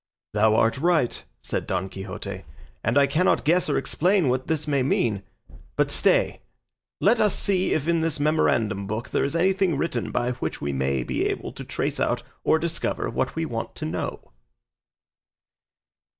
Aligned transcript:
"Thou 0.33 0.55
art 0.55 0.79
right," 0.79 1.23
said 1.43 1.67
Don 1.67 1.87
Quixote, 1.87 2.43
"and 2.83 2.97
I 2.97 3.05
cannot 3.05 3.45
guess 3.45 3.69
or 3.69 3.77
explain 3.77 4.29
what 4.29 4.47
this 4.47 4.67
may 4.67 4.81
mean; 4.81 5.21
but 5.75 5.91
stay; 5.91 6.41
let 6.99 7.19
us 7.19 7.37
see 7.37 7.73
if 7.73 7.87
in 7.87 8.01
this 8.01 8.19
memorandum 8.19 8.87
book 8.87 9.09
there 9.11 9.23
is 9.23 9.35
anything 9.35 9.77
written 9.77 10.09
by 10.09 10.31
which 10.31 10.59
we 10.59 10.73
may 10.73 11.03
be 11.03 11.27
able 11.27 11.51
to 11.53 11.63
trace 11.63 11.99
out 11.99 12.23
or 12.43 12.57
discover 12.57 13.11
what 13.11 13.35
we 13.35 13.45
want 13.45 13.75
to 13.75 13.85
know." 13.85 14.31